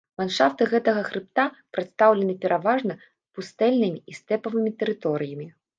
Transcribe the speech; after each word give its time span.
Ландшафты 0.19 0.67
гэтага 0.71 1.03
хрыбта 1.09 1.45
прадстаўлены 1.77 2.33
пераважна 2.47 2.93
пустэльнымі 3.35 3.99
і 4.13 4.23
стэпавымі 4.23 4.71
тэрыторыямі. 4.83 5.47